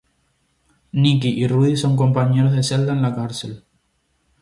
[0.93, 3.63] Nick y Rudy son compañeros de celda en la cárcel.